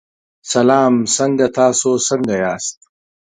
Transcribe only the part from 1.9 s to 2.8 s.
څنګه یاست.